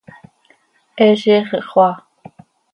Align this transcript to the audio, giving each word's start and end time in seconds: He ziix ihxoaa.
He 0.99 1.07
ziix 1.19 1.49
ihxoaa. 1.59 1.95